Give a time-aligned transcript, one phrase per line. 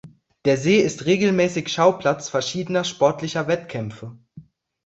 [0.45, 4.17] Der See ist regelmäßig Schauplatz verschiedener sportlicher Wettkämpfe.